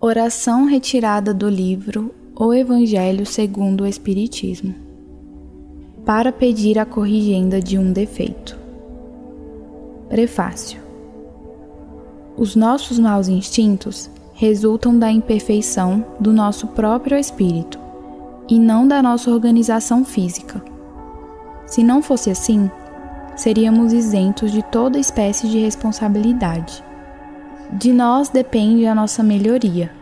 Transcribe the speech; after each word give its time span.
Oração 0.00 0.64
retirada 0.64 1.34
do 1.34 1.48
livro 1.48 2.14
O 2.32 2.54
Evangelho 2.54 3.26
segundo 3.26 3.82
o 3.82 3.86
Espiritismo. 3.86 4.72
Para 6.06 6.30
pedir 6.30 6.78
a 6.78 6.86
corrigenda 6.86 7.60
de 7.60 7.76
um 7.76 7.92
defeito. 7.92 8.56
Prefácio. 10.08 10.80
Os 12.36 12.54
nossos 12.54 12.96
maus 12.96 13.26
instintos 13.26 14.08
resultam 14.34 14.96
da 14.96 15.10
imperfeição 15.10 16.06
do 16.20 16.32
nosso 16.32 16.68
próprio 16.68 17.18
espírito 17.18 17.76
e 18.48 18.56
não 18.56 18.86
da 18.86 19.02
nossa 19.02 19.32
organização 19.32 20.04
física. 20.04 20.62
Se 21.66 21.82
não 21.82 22.02
fosse 22.02 22.30
assim, 22.30 22.70
seríamos 23.34 23.92
isentos 23.92 24.52
de 24.52 24.62
toda 24.62 24.96
espécie 24.96 25.48
de 25.48 25.58
responsabilidade. 25.58 26.86
De 27.72 27.92
nós 27.92 28.30
depende 28.30 28.86
a 28.86 28.94
nossa 28.94 29.22
melhoria, 29.22 29.92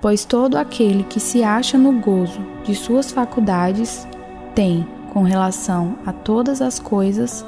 pois 0.00 0.24
todo 0.24 0.56
aquele 0.56 1.02
que 1.02 1.18
se 1.18 1.42
acha 1.42 1.76
no 1.76 1.92
gozo 2.00 2.40
de 2.64 2.76
suas 2.76 3.10
faculdades 3.10 4.06
tem, 4.54 4.86
com 5.12 5.22
relação 5.22 5.96
a 6.06 6.12
todas 6.12 6.62
as 6.62 6.78
coisas, 6.78 7.44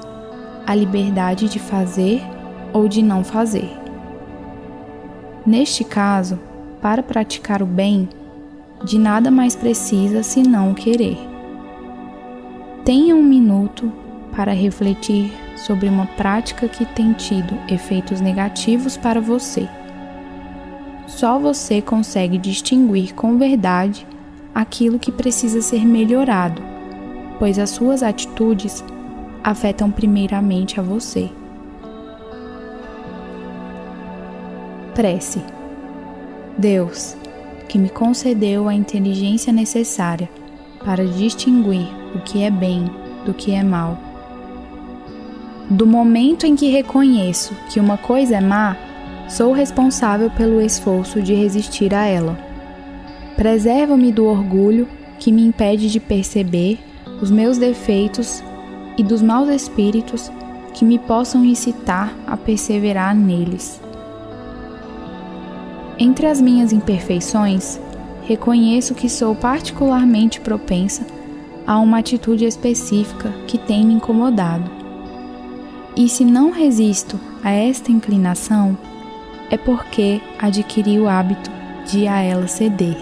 a 0.66 0.74
liberdade 0.74 1.48
de 1.48 1.60
fazer 1.60 2.20
ou 2.72 2.88
de 2.88 3.00
não 3.00 3.22
fazer. 3.22 3.70
Neste 5.46 5.84
caso, 5.84 6.38
para 6.82 7.02
praticar 7.02 7.62
o 7.62 7.66
bem, 7.66 8.08
de 8.84 8.98
nada 8.98 9.30
mais 9.30 9.54
precisa 9.54 10.22
senão 10.24 10.74
querer. 10.74 11.16
Tenha 12.84 13.14
um 13.14 13.22
minuto 13.22 13.90
para 14.34 14.52
refletir 14.52 15.32
sobre 15.64 15.88
uma 15.88 16.04
prática 16.04 16.68
que 16.68 16.84
tem 16.84 17.14
tido 17.14 17.58
efeitos 17.72 18.20
negativos 18.20 18.98
para 18.98 19.18
você. 19.18 19.66
Só 21.06 21.38
você 21.38 21.80
consegue 21.80 22.36
distinguir 22.36 23.14
com 23.14 23.38
verdade 23.38 24.06
aquilo 24.54 24.98
que 24.98 25.10
precisa 25.10 25.62
ser 25.62 25.86
melhorado, 25.86 26.60
pois 27.38 27.58
as 27.58 27.70
suas 27.70 28.02
atitudes 28.02 28.84
afetam 29.42 29.90
primeiramente 29.90 30.78
a 30.78 30.82
você. 30.82 31.30
Prece. 34.94 35.42
Deus, 36.58 37.16
que 37.68 37.78
me 37.78 37.88
concedeu 37.88 38.68
a 38.68 38.74
inteligência 38.74 39.52
necessária 39.52 40.28
para 40.84 41.06
distinguir 41.06 41.88
o 42.14 42.20
que 42.20 42.42
é 42.42 42.50
bem 42.50 42.84
do 43.24 43.32
que 43.32 43.52
é 43.52 43.62
mal. 43.64 44.13
Do 45.70 45.86
momento 45.86 46.46
em 46.46 46.54
que 46.54 46.70
reconheço 46.70 47.54
que 47.70 47.80
uma 47.80 47.96
coisa 47.96 48.36
é 48.36 48.40
má, 48.40 48.76
sou 49.28 49.52
responsável 49.52 50.30
pelo 50.30 50.60
esforço 50.60 51.22
de 51.22 51.32
resistir 51.34 51.94
a 51.94 52.04
ela. 52.04 52.38
Preserva-me 53.34 54.12
do 54.12 54.26
orgulho 54.26 54.86
que 55.18 55.32
me 55.32 55.42
impede 55.42 55.90
de 55.90 55.98
perceber 55.98 56.78
os 57.22 57.30
meus 57.30 57.56
defeitos 57.56 58.44
e 58.98 59.02
dos 59.02 59.22
maus 59.22 59.48
espíritos 59.48 60.30
que 60.74 60.84
me 60.84 60.98
possam 60.98 61.44
incitar 61.44 62.12
a 62.26 62.36
perseverar 62.36 63.14
neles. 63.16 63.80
Entre 65.98 66.26
as 66.26 66.40
minhas 66.40 66.72
imperfeições, 66.72 67.80
reconheço 68.24 68.94
que 68.94 69.08
sou 69.08 69.34
particularmente 69.34 70.40
propensa 70.40 71.06
a 71.66 71.78
uma 71.78 71.98
atitude 71.98 72.44
específica 72.44 73.32
que 73.46 73.56
tem 73.56 73.86
me 73.86 73.94
incomodado. 73.94 74.83
E 75.96 76.08
se 76.08 76.24
não 76.24 76.50
resisto 76.50 77.20
a 77.42 77.50
esta 77.50 77.92
inclinação, 77.92 78.76
é 79.50 79.56
porque 79.56 80.20
adquiri 80.38 80.98
o 80.98 81.08
hábito 81.08 81.50
de 81.86 82.08
a 82.08 82.20
ela 82.20 82.48
ceder. 82.48 82.96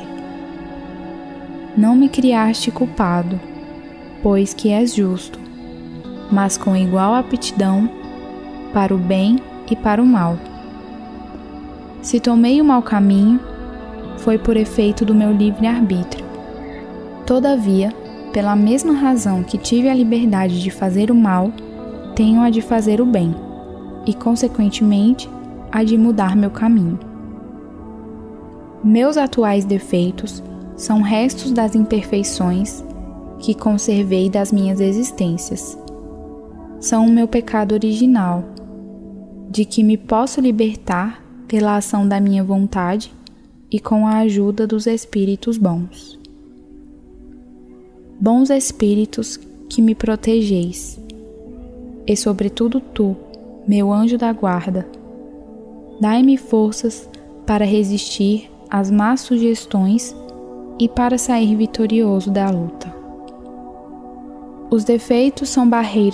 Não 1.76 1.96
me 1.96 2.08
criaste 2.08 2.70
culpado, 2.70 3.40
pois 4.22 4.52
que 4.52 4.70
és 4.70 4.94
justo, 4.94 5.38
mas 6.30 6.58
com 6.58 6.76
igual 6.76 7.14
aptidão 7.14 7.88
para 8.74 8.94
o 8.94 8.98
bem 8.98 9.38
e 9.70 9.76
para 9.76 10.02
o 10.02 10.06
mal. 10.06 10.36
Se 12.02 12.20
tomei 12.20 12.60
o 12.60 12.64
mau 12.64 12.82
caminho, 12.82 13.40
foi 14.18 14.36
por 14.36 14.54
efeito 14.54 15.02
do 15.02 15.14
meu 15.14 15.32
livre-arbítrio. 15.32 16.26
Todavia, 17.24 17.90
pela 18.34 18.54
mesma 18.54 18.92
razão 18.92 19.42
que 19.42 19.56
tive 19.56 19.88
a 19.88 19.94
liberdade 19.94 20.62
de 20.62 20.70
fazer 20.70 21.10
o 21.10 21.14
mal, 21.14 21.50
tenho 22.14 22.40
a 22.40 22.50
de 22.50 22.60
fazer 22.60 23.00
o 23.00 23.06
bem, 23.06 23.34
e, 24.06 24.14
consequentemente, 24.14 25.28
a 25.70 25.82
de 25.82 25.96
mudar 25.96 26.36
meu 26.36 26.50
caminho. 26.50 26.98
Meus 28.84 29.16
atuais 29.16 29.64
defeitos 29.64 30.42
são 30.76 31.00
restos 31.00 31.52
das 31.52 31.74
imperfeições 31.74 32.84
que 33.38 33.54
conservei 33.54 34.28
das 34.28 34.52
minhas 34.52 34.80
existências. 34.80 35.78
São 36.80 37.06
o 37.06 37.10
meu 37.10 37.28
pecado 37.28 37.72
original, 37.72 38.44
de 39.50 39.64
que 39.64 39.82
me 39.82 39.96
posso 39.96 40.40
libertar 40.40 41.22
pela 41.46 41.76
ação 41.76 42.08
da 42.08 42.18
minha 42.20 42.42
vontade 42.42 43.12
e 43.70 43.78
com 43.78 44.06
a 44.06 44.18
ajuda 44.18 44.66
dos 44.66 44.86
espíritos 44.86 45.56
bons. 45.58 46.18
Bons 48.20 48.50
espíritos 48.50 49.38
que 49.68 49.80
me 49.80 49.94
protegeis, 49.94 51.00
e 52.06 52.16
sobretudo 52.16 52.80
tu, 52.80 53.16
meu 53.66 53.92
anjo 53.92 54.18
da 54.18 54.32
guarda, 54.32 54.86
dai-me 56.00 56.36
forças 56.36 57.08
para 57.46 57.64
resistir 57.64 58.50
às 58.68 58.90
más 58.90 59.20
sugestões 59.20 60.14
e 60.78 60.88
para 60.88 61.18
sair 61.18 61.54
vitorioso 61.54 62.30
da 62.30 62.50
luta. 62.50 62.92
Os 64.70 64.84
defeitos 64.84 65.48
são 65.48 65.68
barreiras 65.68 66.10